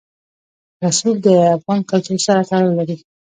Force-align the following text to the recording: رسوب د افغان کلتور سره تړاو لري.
رسوب 0.83 1.15
د 1.25 1.27
افغان 1.57 1.79
کلتور 1.91 2.19
سره 2.27 2.41
تړاو 2.49 2.77
لري. 2.79 2.95